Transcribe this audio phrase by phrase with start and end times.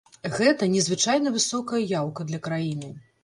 [0.35, 2.93] Гэта незвычайна высокая яўка для краіны.